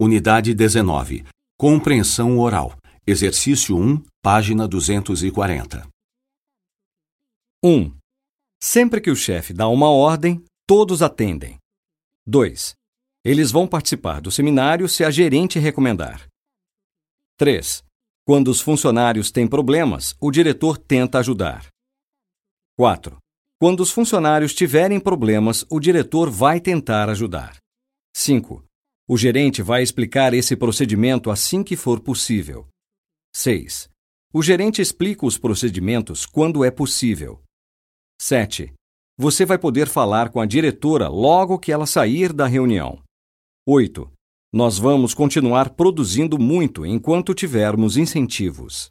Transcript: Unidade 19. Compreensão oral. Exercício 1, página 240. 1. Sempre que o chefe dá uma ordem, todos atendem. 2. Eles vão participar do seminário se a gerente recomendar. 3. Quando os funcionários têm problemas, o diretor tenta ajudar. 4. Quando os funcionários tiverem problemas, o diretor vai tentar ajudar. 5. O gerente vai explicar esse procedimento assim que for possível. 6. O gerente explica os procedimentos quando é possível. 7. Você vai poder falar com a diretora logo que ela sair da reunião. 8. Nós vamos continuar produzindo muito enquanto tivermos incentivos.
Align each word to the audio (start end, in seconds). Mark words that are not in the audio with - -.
Unidade 0.00 0.52
19. 0.54 1.24
Compreensão 1.56 2.36
oral. 2.40 2.76
Exercício 3.06 3.76
1, 3.76 4.02
página 4.20 4.66
240. 4.66 5.88
1. 7.64 7.96
Sempre 8.60 9.00
que 9.00 9.08
o 9.08 9.14
chefe 9.14 9.52
dá 9.52 9.68
uma 9.68 9.88
ordem, 9.88 10.44
todos 10.66 11.00
atendem. 11.00 11.58
2. 12.26 12.74
Eles 13.24 13.52
vão 13.52 13.68
participar 13.68 14.20
do 14.20 14.32
seminário 14.32 14.88
se 14.88 15.04
a 15.04 15.12
gerente 15.12 15.60
recomendar. 15.60 16.26
3. 17.38 17.84
Quando 18.26 18.48
os 18.48 18.60
funcionários 18.60 19.30
têm 19.30 19.46
problemas, 19.46 20.16
o 20.20 20.32
diretor 20.32 20.76
tenta 20.76 21.20
ajudar. 21.20 21.68
4. 22.76 23.16
Quando 23.60 23.78
os 23.78 23.92
funcionários 23.92 24.52
tiverem 24.54 24.98
problemas, 24.98 25.64
o 25.70 25.78
diretor 25.78 26.28
vai 26.30 26.58
tentar 26.60 27.08
ajudar. 27.08 27.58
5. 28.16 28.64
O 29.06 29.18
gerente 29.18 29.60
vai 29.60 29.82
explicar 29.82 30.32
esse 30.32 30.56
procedimento 30.56 31.30
assim 31.30 31.62
que 31.62 31.76
for 31.76 32.00
possível. 32.00 32.66
6. 33.36 33.90
O 34.32 34.42
gerente 34.42 34.80
explica 34.80 35.26
os 35.26 35.36
procedimentos 35.36 36.24
quando 36.24 36.64
é 36.64 36.70
possível. 36.70 37.42
7. 38.18 38.72
Você 39.18 39.44
vai 39.44 39.58
poder 39.58 39.88
falar 39.88 40.30
com 40.30 40.40
a 40.40 40.46
diretora 40.46 41.08
logo 41.08 41.58
que 41.58 41.70
ela 41.70 41.84
sair 41.84 42.32
da 42.32 42.46
reunião. 42.46 43.02
8. 43.68 44.10
Nós 44.50 44.78
vamos 44.78 45.12
continuar 45.12 45.70
produzindo 45.70 46.38
muito 46.38 46.86
enquanto 46.86 47.34
tivermos 47.34 47.98
incentivos. 47.98 48.90